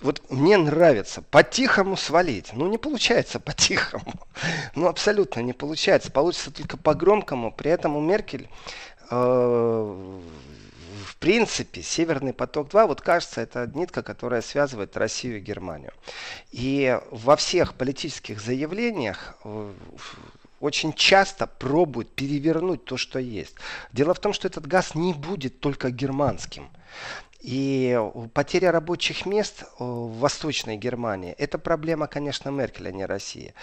[0.02, 2.52] вот мне нравится по-тихому свалить.
[2.54, 4.14] Ну, не получается по-тихому.
[4.76, 6.12] Ну, абсолютно не получается.
[6.12, 7.52] Получится только по-громкому.
[7.52, 8.48] При этом у Меркель
[9.10, 10.20] э,
[11.20, 15.94] принципе, Северный поток-2, вот кажется, это нитка, которая связывает Россию и Германию.
[16.52, 19.74] И во всех политических заявлениях э,
[20.60, 23.56] очень часто пробуют перевернуть то, что есть.
[23.92, 26.70] Дело в том, что этот газ не будет только германским.
[27.42, 27.98] И
[28.34, 33.54] потеря рабочих мест в Восточной Германии– это проблема, конечно, Меркеля, а не России.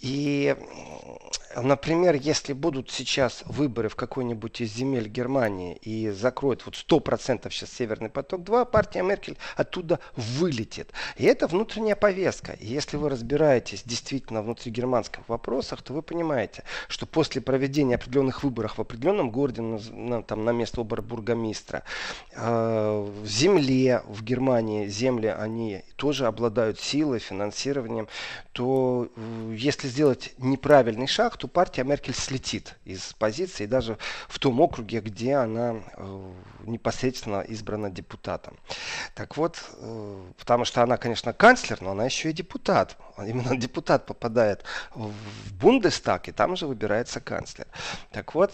[0.00, 0.54] И,
[1.56, 7.72] например, если будут сейчас выборы в какой-нибудь из земель Германии и закроют вот 100% сейчас
[7.72, 10.90] Северный поток-2, партия Меркель оттуда вылетит.
[11.16, 12.52] И это внутренняя повестка.
[12.52, 18.44] И если вы разбираетесь действительно внутри германских вопросах, то вы понимаете, что после проведения определенных
[18.44, 21.84] выборов в определенном городе, на, там, на место выбора бургомистра,
[22.34, 28.08] э, в земле в Германии, земли, они тоже обладают силой, финансированием,
[28.52, 34.60] то э, если сделать неправильный шаг, то партия Меркель слетит из позиции даже в том
[34.60, 36.32] округе, где она э,
[36.64, 38.58] непосредственно избрана депутатом.
[39.14, 42.96] Так вот, э, потому что она, конечно, канцлер, но она еще и депутат.
[43.18, 45.12] Именно депутат попадает в
[45.54, 47.66] Бундестаг, и там же выбирается канцлер.
[48.10, 48.52] Так вот,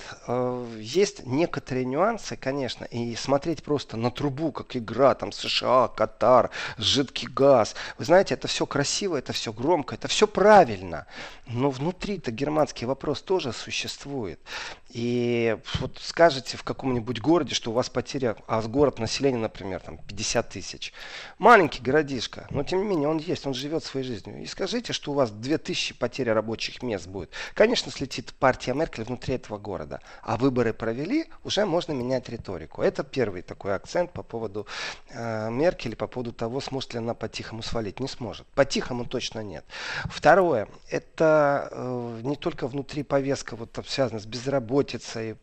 [0.78, 7.28] есть некоторые нюансы, конечно, и смотреть просто на трубу, как игра, там США, Катар, жидкий
[7.28, 7.74] газ.
[7.98, 11.06] Вы знаете, это все красиво, это все громко, это все правильно,
[11.46, 14.40] но внутри-то германский вопрос тоже существует.
[14.92, 19.96] И вот скажете в каком-нибудь городе, что у вас потеря, а город населения, например, там
[19.96, 20.92] 50 тысяч.
[21.38, 24.42] Маленький городишко, но тем не менее он есть, он живет своей жизнью.
[24.42, 27.30] И скажите, что у вас 2000 потери рабочих мест будет.
[27.54, 30.00] Конечно, слетит партия Меркель внутри этого города.
[30.22, 32.82] А выборы провели, уже можно менять риторику.
[32.82, 34.66] Это первый такой акцент по поводу
[35.08, 37.98] э, Меркель, по поводу того, сможет ли она по-тихому свалить.
[37.98, 38.46] Не сможет.
[38.48, 39.64] По-тихому точно нет.
[40.04, 44.81] Второе, это э, не только внутри повестка, вот связана с безработицей,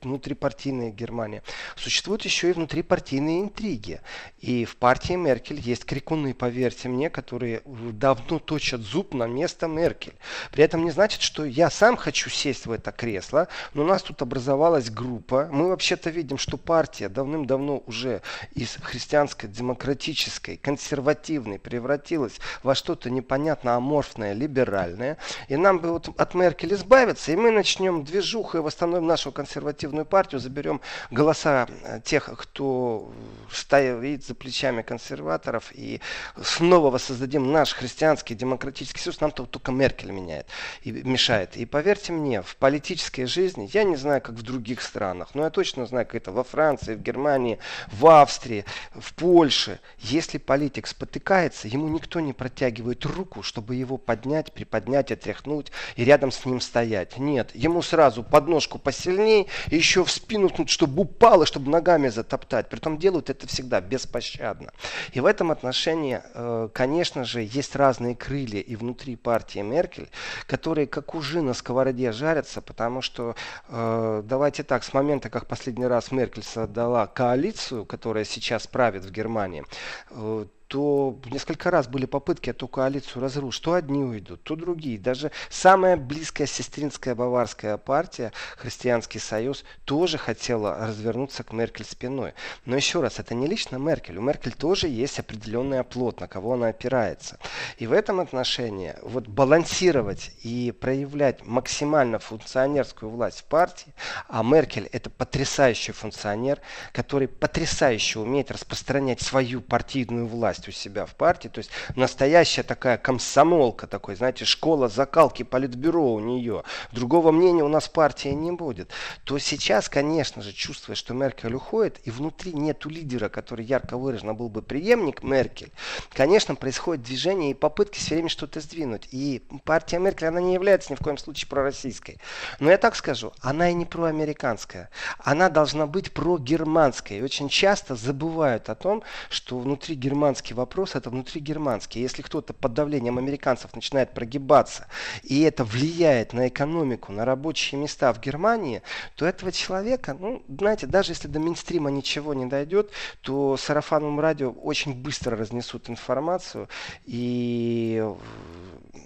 [0.02, 1.44] внутрипартийная Германия.
[1.76, 4.02] Существуют еще и внутрипартийные интриги.
[4.40, 10.16] И в партии Меркель есть крикуны, поверьте мне, которые давно точат зуб на место Меркель.
[10.52, 14.04] При этом не значит, что я сам хочу сесть в это кресло, но у нас
[14.04, 15.50] тут образовалась группа.
[15.52, 18.22] Мы вообще-то видим, что партия давным-давно уже
[18.54, 25.18] из христианско-демократической, консервативной превратилась во что-то непонятно аморфное, либеральное.
[25.48, 30.06] И нам бы вот от Меркель избавиться, и мы начнем движуху и восстановим нашу консервативную
[30.06, 33.12] партию, заберем голоса э, тех, кто
[33.52, 36.02] стоит за плечами консерваторов, и
[36.42, 39.22] снова воссоздадим наш христианский демократический союз.
[39.22, 40.48] Нам только Меркель меняет
[40.84, 41.58] и мешает.
[41.58, 45.50] И поверьте мне, в политической жизни, я не знаю, как в других странах, но я
[45.50, 47.60] точно знаю, как это во Франции, в Германии,
[47.92, 48.66] в Австрии,
[48.96, 49.80] в Польше.
[50.00, 56.32] Если политик спотыкается, ему никто не протягивает руку, чтобы его поднять, приподнять, отряхнуть и рядом
[56.32, 57.18] с ним стоять.
[57.18, 58.80] Нет, ему сразу подножку
[59.20, 62.70] посильнее, и еще в спину, чтобы упал, и чтобы ногами затоптать.
[62.70, 64.72] Притом делают это всегда беспощадно.
[65.14, 70.10] И в этом отношении, э, конечно же, есть разные крылья и внутри партии Меркель,
[70.48, 73.36] которые как ужи на сковороде жарятся, потому что,
[73.68, 79.12] э, давайте так, с момента, как последний раз Меркель создала коалицию, которая сейчас правит в
[79.12, 79.64] Германии,
[80.12, 83.64] э, то несколько раз были попытки эту коалицию разрушить.
[83.64, 85.00] То одни уйдут, то другие.
[85.00, 92.34] Даже самая близкая сестринская баварская партия, Христианский союз, тоже хотела развернуться к Меркель спиной.
[92.66, 94.20] Но еще раз, это не лично Меркель.
[94.20, 97.40] У Меркель тоже есть определенный оплот, на кого она опирается.
[97.80, 103.92] И в этом отношении вот балансировать и проявлять максимально функционерскую власть в партии,
[104.28, 106.60] а Меркель это потрясающий функционер,
[106.94, 111.48] который потрясающе умеет распространять свою партийную власть власть у себя в партии.
[111.48, 116.64] То есть настоящая такая комсомолка, такой, знаете, школа закалки политбюро у нее.
[116.92, 118.92] Другого мнения у нас партии не будет.
[119.24, 124.34] То сейчас, конечно же, чувствуя, что Меркель уходит, и внутри нету лидера, который ярко выраженно
[124.34, 125.72] был бы преемник Меркель,
[126.14, 129.08] конечно, происходит движение и попытки все время что-то сдвинуть.
[129.12, 132.18] И партия Меркель, она не является ни в коем случае пророссийской.
[132.60, 134.90] Но я так скажу, она и не проамериканская.
[135.20, 137.20] Она должна быть прогерманская.
[137.20, 142.02] И очень часто забывают о том, что внутри германской германский вопрос, это внутригерманский.
[142.02, 144.88] Если кто-то под давлением американцев начинает прогибаться,
[145.24, 148.82] и это влияет на экономику, на рабочие места в Германии,
[149.16, 154.52] то этого человека, ну, знаете, даже если до мейнстрима ничего не дойдет, то сарафанным радио
[154.52, 156.68] очень быстро разнесут информацию
[157.06, 158.04] и,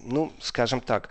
[0.06, 1.10] ну, скажем так,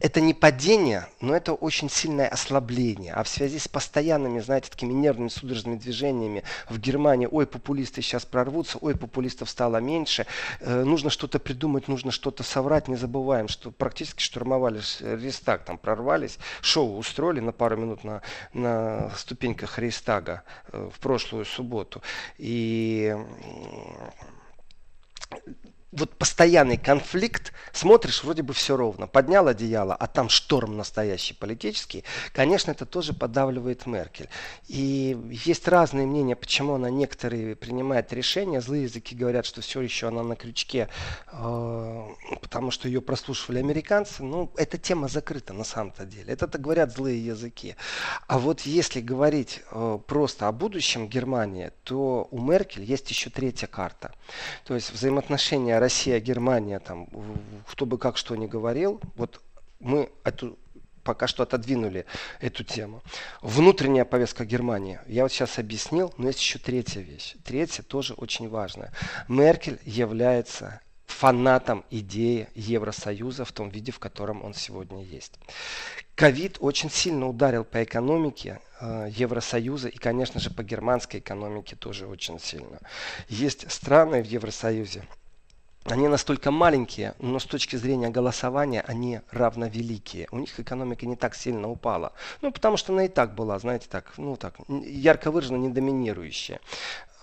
[0.00, 3.12] это не падение, но это очень сильное ослабление.
[3.12, 8.24] А в связи с постоянными, знаете, такими нервными судорожными движениями в Германии, ой, популисты сейчас
[8.26, 10.26] прорвутся, ой, популистов стало меньше,
[10.60, 12.88] э, нужно что-то придумать, нужно что-то соврать.
[12.88, 18.22] Не забываем, что практически штурмовали Рейстаг, там прорвались, шоу устроили на пару минут на,
[18.52, 22.02] на ступеньках Рейстага э, в прошлую субботу.
[22.38, 23.16] И
[25.96, 32.04] вот постоянный конфликт, смотришь, вроде бы все ровно, поднял одеяло, а там шторм настоящий политический,
[32.32, 34.28] конечно, это тоже подавливает Меркель.
[34.68, 38.60] И есть разные мнения, почему она некоторые принимает решения.
[38.60, 40.88] Злые языки говорят, что все еще она на крючке,
[41.32, 42.08] э,
[42.40, 44.22] потому что ее прослушивали американцы.
[44.22, 46.32] Ну, эта тема закрыта на самом-то деле.
[46.32, 47.76] Это-то говорят злые языки.
[48.26, 53.66] А вот если говорить э, просто о будущем Германии, то у Меркель есть еще третья
[53.66, 54.12] карта.
[54.64, 57.06] То есть взаимоотношения Россия, Германия, там,
[57.70, 59.40] кто бы как что ни говорил, вот
[59.78, 60.58] мы эту
[61.04, 62.06] пока что отодвинули
[62.40, 63.02] эту тему.
[63.40, 64.98] Внутренняя повестка Германии.
[65.06, 67.36] Я вот сейчас объяснил, но есть еще третья вещь.
[67.44, 68.90] Третья тоже очень важная.
[69.28, 75.34] Меркель является фанатом идеи Евросоюза в том виде, в котором он сегодня есть.
[76.16, 82.08] Ковид очень сильно ударил по экономике э, Евросоюза и, конечно же, по германской экономике тоже
[82.08, 82.80] очень сильно.
[83.28, 85.04] Есть страны в Евросоюзе,
[85.88, 90.28] они настолько маленькие, но с точки зрения голосования они равновеликие.
[90.30, 92.12] У них экономика не так сильно упала.
[92.42, 96.60] Ну, потому что она и так была, знаете, так, ну так, ярко выраженно не доминирующая.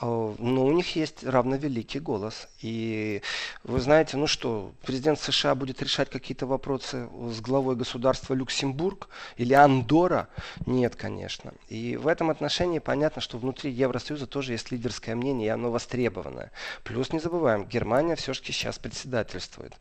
[0.03, 2.47] Но у них есть равновеликий голос.
[2.61, 3.21] И
[3.63, 9.53] вы знаете, ну что, президент США будет решать какие-то вопросы с главой государства Люксембург или
[9.53, 10.27] Андора?
[10.65, 11.53] Нет, конечно.
[11.69, 16.51] И в этом отношении понятно, что внутри Евросоюза тоже есть лидерское мнение, и оно востребованное.
[16.83, 19.73] Плюс не забываем, Германия все-таки сейчас председательствует.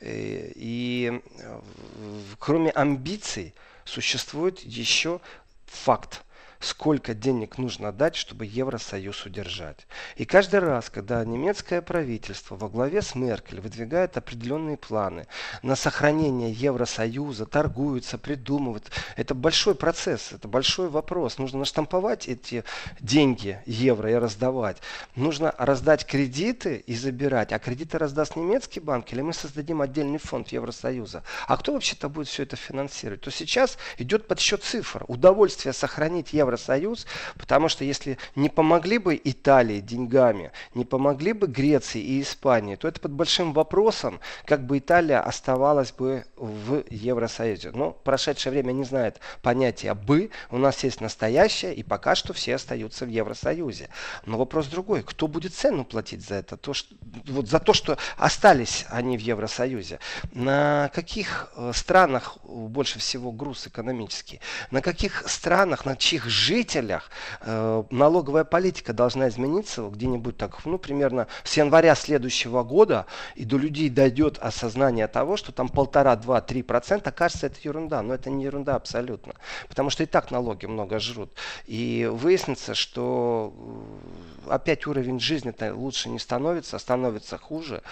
[0.00, 1.22] Э, и
[2.38, 5.20] кроме амбиций существует еще
[5.66, 6.22] факт–
[6.60, 9.86] сколько денег нужно дать, чтобы Евросоюз удержать.
[10.16, 15.26] И каждый раз, когда немецкое правительство во главе с Меркель выдвигает определенные планы
[15.62, 21.38] на сохранение Евросоюза, торгуются, придумывают, это большой процесс, это большой вопрос.
[21.38, 22.64] Нужно наштамповать эти
[23.00, 24.76] деньги, евро, и раздавать.
[25.16, 27.52] Нужно раздать кредиты и забирать.
[27.52, 31.22] А кредиты раздаст немецкий банк или мы создадим отдельный фонд Евросоюза.
[31.46, 33.22] А кто вообще-то будет все это финансировать?
[33.22, 35.04] То сейчас идет подсчет цифр.
[35.08, 37.06] Удовольствие сохранить евро Евросоюз,
[37.38, 42.88] потому что если не помогли бы Италии деньгами, не помогли бы Греции и Испании, то
[42.88, 47.70] это под большим вопросом, как бы Италия оставалась бы в Евросоюзе.
[47.72, 52.56] Но прошедшее время не знает понятия «бы», у нас есть настоящее, и пока что все
[52.56, 53.88] остаются в Евросоюзе.
[54.26, 56.94] Но вопрос другой, кто будет цену платить за это, то, что,
[57.28, 60.00] вот за то, что остались они в Евросоюзе?
[60.32, 64.40] На каких э, странах больше всего груз экономический?
[64.70, 67.10] На каких странах, на чьих жителях
[67.42, 73.58] э, налоговая политика должна измениться где-нибудь так, ну, примерно с января следующего года, и до
[73.58, 78.02] людей дойдет осознание того, что там полтора, два, три процента, кажется, это ерунда.
[78.02, 79.34] Но это не ерунда абсолютно.
[79.68, 81.30] Потому что и так налоги много жрут.
[81.66, 83.52] И выяснится, что
[84.46, 87.82] э, опять уровень жизни-то лучше не становится, а становится хуже.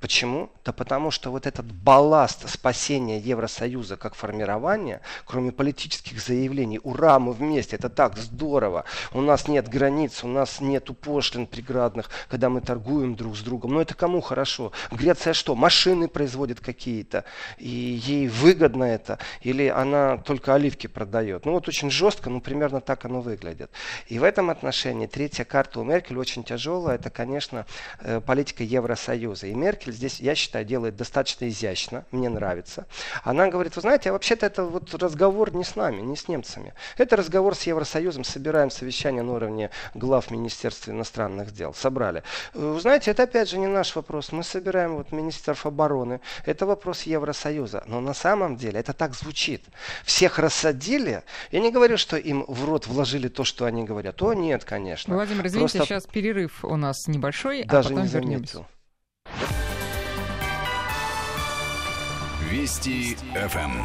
[0.00, 0.50] Почему?
[0.64, 7.32] Да потому что вот этот балласт спасения Евросоюза как формирования, кроме политических заявлений, ура, мы
[7.32, 12.60] вместе, это так здорово, у нас нет границ, у нас нет пошлин преградных, когда мы
[12.60, 13.74] торгуем друг с другом.
[13.74, 14.72] Но это кому хорошо?
[14.90, 17.24] Греция что, машины производит какие-то,
[17.58, 21.44] и ей выгодно это, или она только оливки продает?
[21.44, 23.70] Ну вот очень жестко, ну примерно так оно выглядит.
[24.08, 27.66] И в этом отношении третья карта у Меркель очень тяжелая, это, конечно,
[28.00, 29.46] э, политика Евросоюза.
[29.46, 32.86] И Меркель здесь, я считаю, делает достаточно изящно, мне нравится.
[33.22, 36.74] Она говорит, вы знаете, а вообще-то это вот разговор не с нами, не с немцами.
[36.96, 41.74] Это разговор с Евросоюзом, собираем совещание на уровне глав Министерства иностранных дел.
[41.74, 42.22] Собрали.
[42.54, 44.32] Вы знаете, это опять же не наш вопрос.
[44.32, 46.20] Мы собираем вот министров обороны.
[46.44, 47.84] Это вопрос Евросоюза.
[47.86, 49.64] Но на самом деле это так звучит.
[50.04, 51.22] Всех рассадили.
[51.50, 54.16] Я не говорю, что им в рот вложили то, что они говорят.
[54.16, 55.14] То нет, конечно.
[55.14, 55.94] Владимир, извините, Просто...
[55.94, 58.66] сейчас перерыв у нас небольшой, а Даже а потом не заметил.
[62.50, 63.84] Вести ФМ.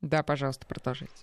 [0.00, 1.14] Да, пожалуйста, продолжайте.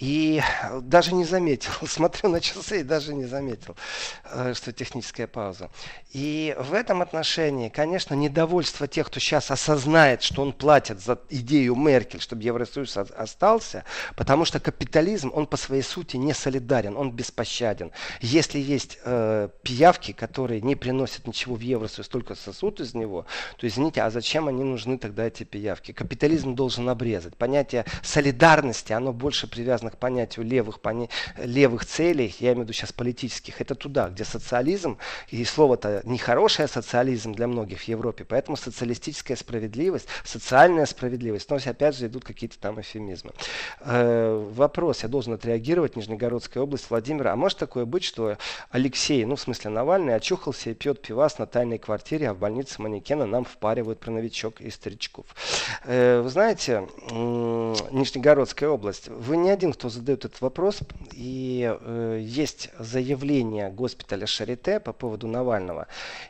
[0.00, 0.42] И
[0.80, 3.76] даже не заметил, смотрю на часы и даже не заметил,
[4.24, 5.70] э, что техническая пауза.
[6.12, 11.74] И в этом отношении, конечно, недовольство тех, кто сейчас осознает, что он платит за идею
[11.76, 13.84] Меркель, чтобы Евросоюз остался,
[14.16, 17.92] потому что капитализм, он по своей сути не солидарен, он беспощаден.
[18.22, 23.26] Если есть э, пиявки, которые не приносят ничего в Евросоюз, только сосут из него,
[23.58, 25.92] то извините, а зачем они нужны тогда, эти пиявки?
[25.92, 27.36] Капитализм должен обрезать.
[27.36, 31.08] Понятие солидарности, оно больше привязано к понятию левых, поня...
[31.36, 34.98] левых целей, я имею в виду сейчас политических, это туда, где социализм,
[35.28, 41.96] и слово-то нехорошее социализм для многих в Европе, поэтому социалистическая справедливость, социальная справедливость, но опять
[41.96, 43.32] же идут какие-то там эфемизмы.
[43.80, 48.36] Э, вопрос, я должен отреагировать, Нижегородская область, Владимир, а может такое быть, что
[48.70, 52.80] Алексей, ну в смысле Навальный, очухался и пьет пивас на тайной квартире, а в больнице
[52.82, 55.26] манекена нам впаривают про новичок и старичков.
[55.84, 60.80] Э, вы знаете, Нижегородская область, вы не один, кто задает этот вопрос.
[61.12, 65.86] И э, есть заявление госпиталя Шарите по поводу Навального.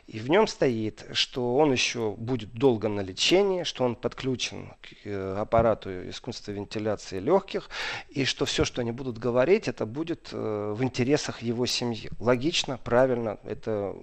[0.07, 5.05] И в нем стоит, что он еще будет долго на лечении, что он подключен к
[5.05, 7.69] э, аппарату искусственной вентиляции легких,
[8.07, 12.09] и что все, что они будут говорить, это будет э, в интересах его семьи.
[12.19, 13.37] Логично, правильно.
[13.43, 13.93] Это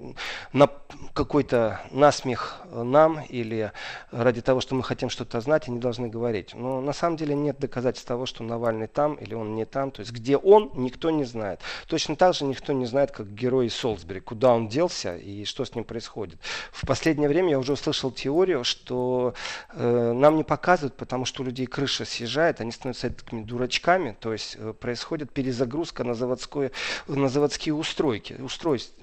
[0.53, 0.69] на
[1.15, 3.73] какой-то насмех нам или
[4.11, 6.53] ради того, что мы хотим что-то знать, они должны говорить.
[6.55, 9.91] Но на самом деле нет доказательств того, что Навальный там или он не там.
[9.91, 11.61] То есть где он, никто не знает.
[11.87, 15.65] Точно так же никто не знает, как герой из Солсбери, куда он делся и что
[15.65, 16.39] с ним происходит.
[16.73, 19.35] В последнее время я уже услышал теорию, что
[19.73, 24.33] э, нам не показывают, потому что у людей крыша съезжает, они становятся такими дурачками, то
[24.33, 26.73] есть э, происходит перезагрузка на, заводское,
[27.07, 28.95] на заводские устройки, устройств,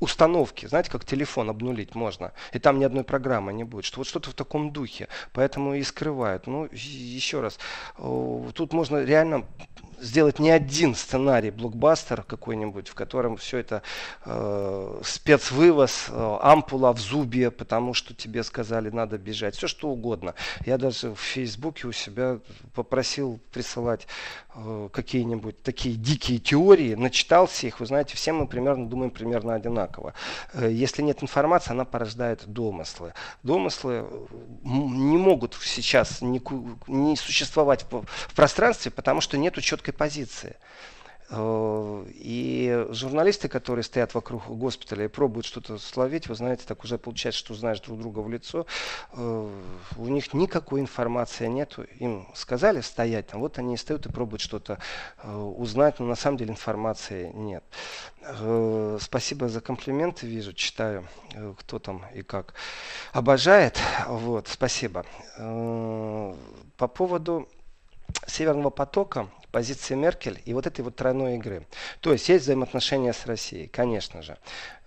[0.00, 4.08] установки, знаете, как телефон обнулить можно, и там ни одной программы не будет, что вот
[4.08, 6.46] что-то в таком духе, поэтому и скрывают.
[6.46, 7.58] Ну, еще раз,
[7.96, 9.46] тут можно реально
[10.00, 13.82] сделать не один сценарий, блокбастер какой-нибудь, в котором все это
[14.24, 20.34] э, спецвывоз, э, ампула в зубе, потому что тебе сказали, надо бежать, все что угодно.
[20.66, 22.38] Я даже в Фейсбуке у себя
[22.74, 24.06] попросил присылать
[24.54, 30.14] э, какие-нибудь такие дикие теории, начитался их, вы знаете, все мы примерно думаем примерно одинаково.
[30.54, 33.12] Э, если нет информации, она порождает домыслы.
[33.42, 34.06] Домыслы
[34.62, 36.42] не могут сейчас не,
[36.86, 40.56] не существовать в, в пространстве, потому что нет четкой четкой позиции.
[41.32, 46.98] Э, и журналисты, которые стоят вокруг госпиталя и пробуют что-то словить, вы знаете, так уже
[46.98, 48.66] получается, что знаешь друг друга в лицо,
[49.12, 49.48] э,
[49.96, 51.78] у них никакой информации нет.
[52.00, 54.78] Им сказали стоять, там, вот они и стоят и пробуют что-то
[55.22, 57.62] э, узнать, но на самом деле информации нет.
[59.00, 61.06] Спасибо за комплименты, вижу, читаю,
[61.58, 62.52] кто там и как.
[63.12, 65.06] Обожает, вот, спасибо.
[66.76, 67.48] По поводу
[68.26, 71.66] Северного потока позиции Меркель и вот этой вот тройной игры.
[72.00, 74.38] То есть есть взаимоотношения с Россией, конечно же.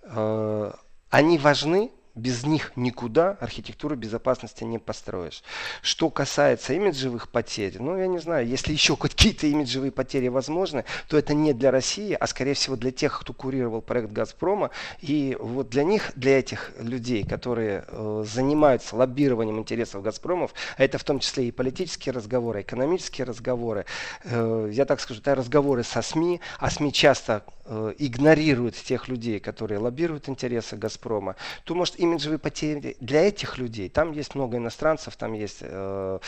[0.03, 0.72] Э,
[1.09, 5.43] они важны, без них никуда архитектуру безопасности не построишь.
[5.82, 11.18] Что касается имиджевых потерь, ну, я не знаю, если еще какие-то имиджевые потери возможны, то
[11.18, 14.70] это не для России, а скорее всего для тех, кто курировал проект «Газпрома».
[15.01, 21.03] И вот для них, для этих людей, которые э, занимаются лоббированием интересов «Газпромов», это в
[21.03, 23.86] том числе и политические разговоры, экономические разговоры,
[24.24, 29.39] э, я так скажу, это разговоры со СМИ, а СМИ часто э, игнорируют тех людей,
[29.39, 33.89] которые лоббируют интересы «Газпрома», то, может, имиджевые потери для этих людей.
[33.89, 36.20] Там есть много иностранцев, там есть э,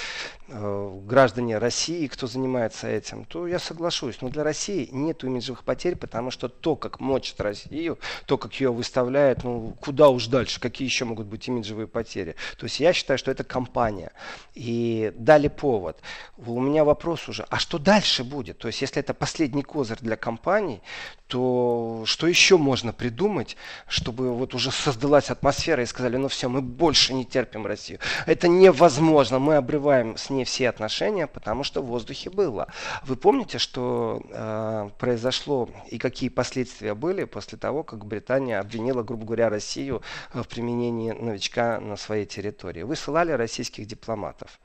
[0.47, 4.21] э, граждане России, кто занимается этим, то я соглашусь.
[4.21, 8.71] Но для России нет имиджевых потерь, потому что то, как мочит Россию, то, как ее
[8.71, 12.35] выставляет, ну, куда уж дальше, какие еще могут быть имиджевые потери.
[12.57, 14.11] То есть я считаю, что это компания.
[14.53, 16.01] И дали повод.
[16.37, 18.57] У меня вопрос уже, а что дальше будет?
[18.57, 20.81] То есть если это последний козырь для компании,
[21.27, 23.57] то что еще можно придумать,
[23.87, 27.99] чтобы вот уже создалась атмосфера и сказали, ну все, мы больше не терпим Россию.
[28.27, 32.67] Это невозможно, мы обрываем с ней все отношения, потому что в воздухе было.
[33.03, 39.25] Вы помните, что э, произошло и какие последствия были после того, как Британия обвинила, грубо
[39.25, 40.01] говоря, Россию
[40.33, 42.83] в применении новичка на своей территории?
[42.83, 44.59] Высылали российских дипломатов.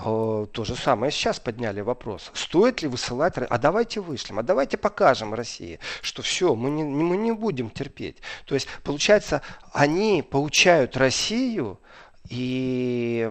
[0.00, 2.30] Э, то же самое сейчас подняли вопрос.
[2.32, 7.16] Стоит ли высылать, а давайте вышлем, а давайте покажем России, что все, мы не, мы
[7.16, 8.18] не будем терпеть.
[8.46, 9.42] То есть, получается,
[9.72, 11.80] они получают Россию
[12.28, 13.30] и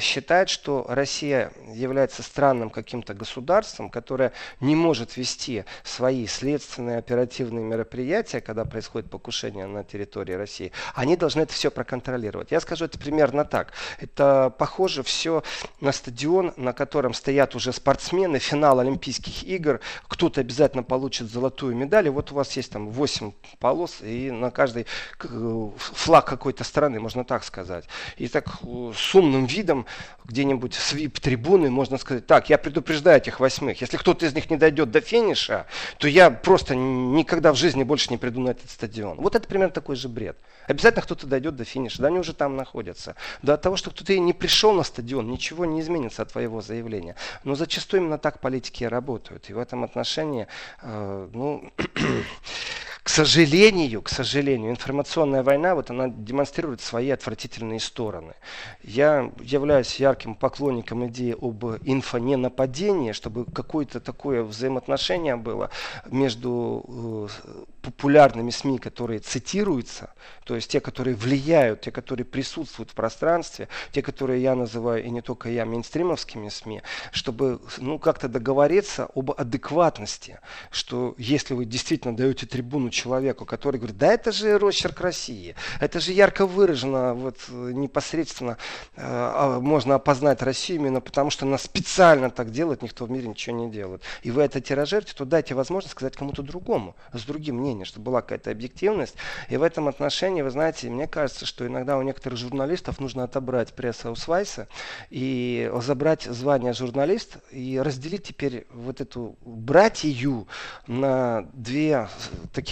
[0.00, 8.40] считает, что Россия является странным каким-то государством, которое не может вести свои следственные оперативные мероприятия,
[8.40, 10.72] когда происходит покушение на территории России.
[10.94, 12.50] Они должны это все проконтролировать.
[12.50, 13.72] Я скажу это примерно так.
[14.00, 15.42] Это похоже все
[15.80, 19.80] на стадион, на котором стоят уже спортсмены, финал Олимпийских игр.
[20.06, 22.06] Кто-то обязательно получит золотую медаль.
[22.06, 24.86] И вот у вас есть там 8 полос, и на каждой
[25.18, 27.84] флаг какой-то страны, можно так сказать.
[28.16, 29.86] И так э, с умным видом
[30.24, 34.56] где-нибудь с вип-трибуны можно сказать, так, я предупреждаю этих восьмых, если кто-то из них не
[34.56, 35.66] дойдет до финиша,
[35.98, 39.16] то я просто никогда в жизни больше не приду на этот стадион.
[39.18, 40.36] Вот это примерно такой же бред.
[40.66, 43.16] Обязательно кто-то дойдет до финиша, да они уже там находятся.
[43.42, 47.16] До того, что кто-то и не пришел на стадион, ничего не изменится от твоего заявления.
[47.44, 49.48] Но зачастую именно так политики работают.
[49.48, 50.46] И в этом отношении,
[50.82, 51.72] э, ну,
[53.02, 58.34] к сожалению, к сожалению, информационная война, вот она демонстрирует свои отвратительные стороны.
[58.82, 65.70] Я являюсь ярким поклонником идеи об инфоненападении, чтобы какое-то такое взаимоотношение было
[66.10, 70.12] между э, популярными СМИ, которые цитируются,
[70.44, 75.10] то есть те, которые влияют, те, которые присутствуют в пространстве, те, которые я называю, и
[75.10, 76.82] не только я, мейнстримовскими СМИ,
[77.12, 80.40] чтобы ну, как-то договориться об адекватности,
[80.70, 86.00] что если вы действительно даете трибуну человеку, который говорит, да это же росчерк России, это
[86.00, 88.58] же ярко выражено, вот непосредственно
[88.96, 93.28] э, а, можно опознать Россию именно потому, что она специально так делает, никто в мире
[93.28, 94.02] ничего не делает.
[94.22, 98.06] И вы это тиражируете, то дайте возможность сказать кому-то другому, с другим мнением мнение, чтобы
[98.06, 99.14] была какая-то объективность.
[99.48, 103.74] И в этом отношении, вы знаете, мне кажется, что иногда у некоторых журналистов нужно отобрать
[103.74, 104.68] пресс-аусвайса
[105.10, 110.48] и забрать звание журналист и разделить теперь вот эту братью
[110.86, 112.08] на две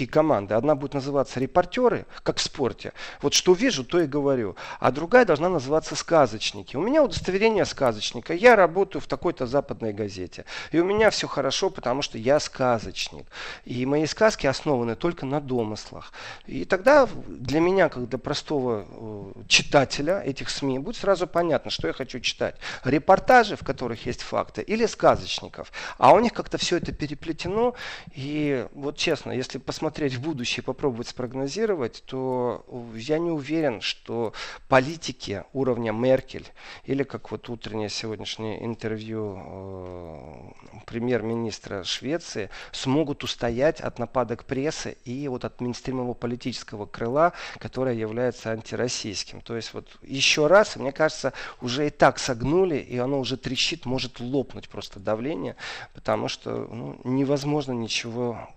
[0.07, 0.55] такие команды.
[0.55, 2.93] Одна будет называться репортеры, как в спорте.
[3.23, 4.57] Вот что вижу, то и говорю.
[4.81, 6.77] А другая должна называться сказочники.
[6.77, 8.35] У меня удостоверение сказочника.
[8.35, 10.45] Я работаю в такой-то западной газете.
[10.73, 13.27] И у меня все хорошо, потому что я сказочник.
[13.67, 16.13] И мои сказки основаны только на домыслах.
[16.47, 21.89] И тогда для меня, как для простого э, читателя этих СМИ, будет сразу понятно, что
[21.89, 22.57] я хочу читать.
[22.85, 25.73] Репортажи, в которых есть факты, или сказочников.
[25.99, 27.75] А у них как-то все это переплетено.
[28.15, 34.33] И вот честно, если посмотреть в будущее, попробовать спрогнозировать, то я не уверен, что
[34.69, 36.47] политики уровня Меркель
[36.85, 45.27] или как вот утреннее сегодняшнее интервью э, премьер-министра Швеции смогут устоять от нападок прессы и
[45.29, 49.41] вот от мейнстримового политического крыла, которое является антироссийским.
[49.41, 53.87] То есть вот еще раз, мне кажется, уже и так согнули, и оно уже трещит,
[53.87, 55.57] может лопнуть просто давление,
[55.95, 58.49] потому что ну, невозможно ничего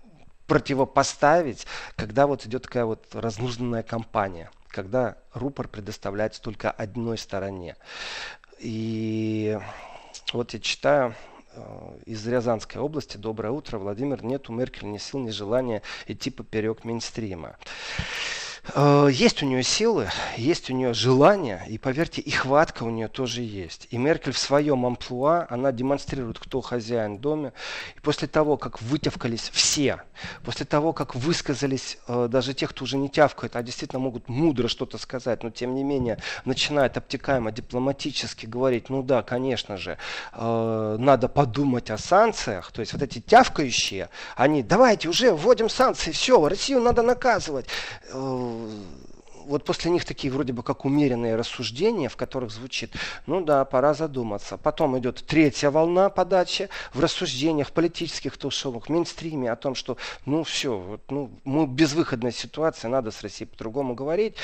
[0.50, 7.76] противопоставить, когда вот идет такая вот разнузданная кампания, когда рупор предоставляется только одной стороне.
[8.58, 9.56] И
[10.32, 11.14] вот я читаю
[11.52, 13.16] Э, из Рязанской области.
[13.16, 14.24] Доброе утро, Владимир.
[14.24, 17.56] Нет у Меркель ни сил, ни желания идти поперек мейнстрима.
[18.74, 23.08] Э, есть у нее силы, есть у нее желание, и поверьте, и хватка у нее
[23.08, 23.88] тоже есть.
[23.90, 27.52] И Меркель в своем амплуа, она демонстрирует, кто хозяин в доме.
[27.96, 30.02] И после того, как вытявкались все,
[30.44, 34.68] после того, как высказались э, даже те, кто уже не тявкает, а действительно могут мудро
[34.68, 39.96] что-то сказать, но тем не менее начинает обтекаемо дипломатически говорить, ну да, конечно же,
[40.32, 42.72] э, надо подумать о санкциях.
[42.72, 47.66] То есть вот эти тявкающие, они, давайте уже вводим санкции, все, Россию надо наказывать
[48.50, 49.09] うん。
[49.50, 52.94] Вот после них такие вроде бы как умеренные рассуждения, в которых звучит,
[53.26, 54.56] ну да, пора задуматься.
[54.56, 60.44] Потом идет третья волна подачи в рассуждениях, политических тусовок, в мейнстриме о том, что ну
[60.44, 64.36] все, вот, ну, мы безвыходная ситуация, надо с Россией по-другому говорить.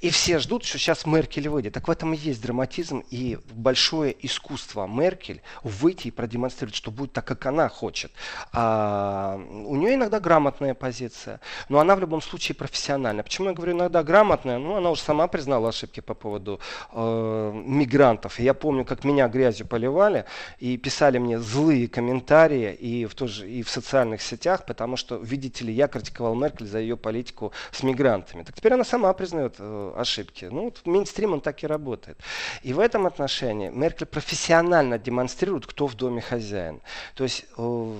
[0.00, 1.74] И все ждут, что сейчас Меркель выйдет.
[1.74, 7.12] Так в этом и есть драматизм и большое искусство Меркель выйти и продемонстрировать, что будет
[7.12, 8.12] так, как она хочет.
[8.52, 13.22] А, у нее иногда грамотная позиция, но она в любом случае профессиональная.
[13.22, 14.53] Почему я говорю иногда грамотная?
[14.58, 16.60] Ну, она уже сама признала ошибки по поводу
[16.92, 18.38] э, мигрантов.
[18.38, 20.24] Я помню, как меня грязью поливали
[20.58, 25.64] и писали мне злые комментарии и в, тоже, и в социальных сетях, потому что, видите
[25.64, 28.42] ли, я критиковал Меркель за ее политику с мигрантами.
[28.42, 30.46] Так теперь она сама признает э, ошибки.
[30.46, 32.18] Ну, вот мейнстрим он так и работает.
[32.62, 36.80] И в этом отношении Меркель профессионально демонстрирует, кто в доме хозяин.
[37.14, 37.94] То есть э,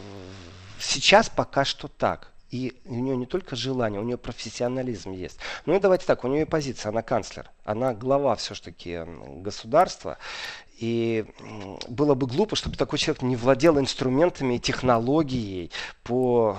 [0.78, 2.33] сейчас пока что так.
[2.54, 5.40] И у нее не только желание, у нее профессионализм есть.
[5.66, 9.00] Ну и давайте так, у нее позиция, она канцлер, она глава все-таки
[9.42, 10.18] государства.
[10.78, 11.26] И
[11.88, 15.72] было бы глупо, чтобы такой человек не владел инструментами и технологией
[16.04, 16.58] по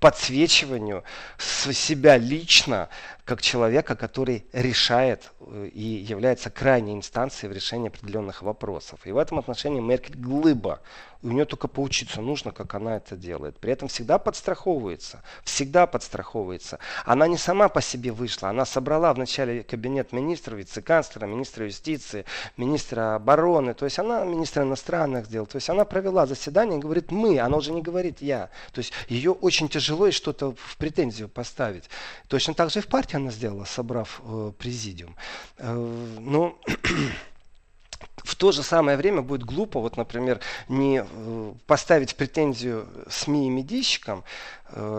[0.00, 1.04] подсвечиванию
[1.38, 2.88] себя лично
[3.24, 9.00] как человека, который решает э, и является крайней инстанцией в решении определенных вопросов.
[9.04, 10.80] И в этом отношении Меркель глыба.
[11.22, 13.56] У нее только поучиться нужно, как она это делает.
[13.58, 15.22] При этом всегда подстраховывается.
[15.44, 16.80] Всегда подстраховывается.
[17.04, 18.48] Она не сама по себе вышла.
[18.48, 22.24] Она собрала в начале кабинет министров, вице-канцлера, министра юстиции,
[22.56, 23.72] министра обороны.
[23.74, 25.46] То есть она министра иностранных дел.
[25.46, 27.38] То есть она провела заседание и говорит «мы».
[27.38, 28.50] Она уже не говорит «я».
[28.72, 31.84] То есть ее очень тяжело и что-то в претензию поставить.
[32.26, 35.16] Точно так же и в партии она сделала, собрав э, президиум.
[35.58, 35.74] Э,
[36.20, 36.58] но
[38.16, 43.50] в то же самое время будет глупо, вот, например, не э, поставить претензию СМИ и
[43.50, 44.24] медийщикам,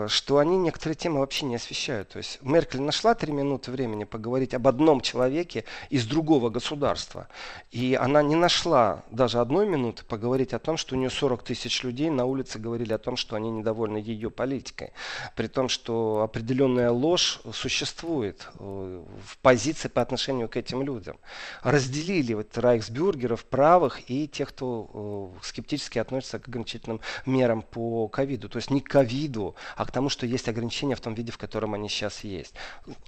[0.08, 2.10] что они некоторые темы вообще не освещают.
[2.10, 7.28] То есть Меркель нашла три минуты времени поговорить об одном человеке из другого государства.
[7.70, 11.82] И она не нашла даже одной минуты поговорить о том, что у нее 40 тысяч
[11.82, 14.92] людей на улице говорили о том, что они недовольны ее политикой.
[15.36, 21.16] При том, что определенная ложь существует э, в позиции по отношению к этим людям.
[21.62, 28.48] Разделили вот райхсбюргеров, правых и тех, кто э, скептически относится к ограничительным мерам по ковиду.
[28.48, 31.38] То есть не к ковиду, а к тому, что есть ограничения в том виде, в
[31.38, 32.54] котором они сейчас есть.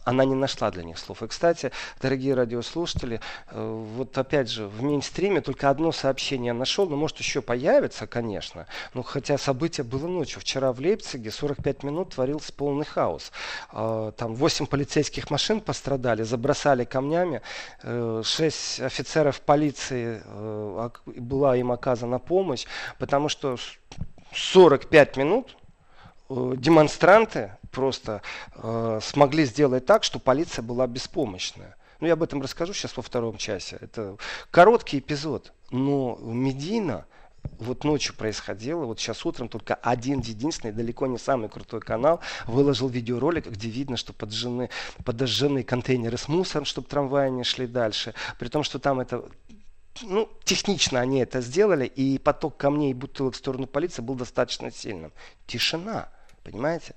[0.04, 1.22] Она не нашла для них слов.
[1.22, 6.88] И, кстати, дорогие радиослушатели, э, вот опять же, в мейнстриме только одно сообщение я нашел,
[6.88, 8.66] но может еще появится, конечно.
[8.94, 10.40] Но хотя событие было ночью.
[10.40, 13.32] Вчера в Лейпциге 45 минут творился полный хаос.
[13.72, 17.42] Э, там 8 полицейских машин пострадали, забросали камнями.
[17.82, 20.20] 6 э, офицеров полиции
[21.06, 22.66] была им оказана помощь,
[22.98, 23.56] потому что
[24.32, 25.65] 45 минут Э,
[26.28, 28.22] демонстранты просто
[28.54, 31.76] э, смогли сделать так, что полиция была беспомощная.
[32.00, 33.78] Ну, я об этом расскажу сейчас во втором часе.
[33.80, 34.16] Это
[34.50, 37.06] короткий эпизод, но медийно
[37.58, 42.88] вот ночью происходило, вот сейчас утром только один единственный, далеко не самый крутой канал, выложил
[42.88, 44.70] видеоролик, где видно, что поджжены,
[45.04, 48.14] подожжены контейнеры с мусором, чтобы трамваи не шли дальше.
[48.38, 49.24] При том, что там это
[50.02, 54.70] ну, технично они это сделали, и поток камней и бутылок в сторону полиции был достаточно
[54.70, 55.12] сильным.
[55.46, 56.08] Тишина.
[56.50, 56.94] Понимаете?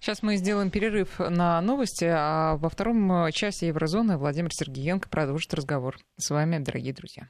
[0.00, 5.98] Сейчас мы сделаем перерыв на новости, а во втором часе Еврозоны Владимир Сергеенко продолжит разговор
[6.16, 7.28] с вами, дорогие друзья.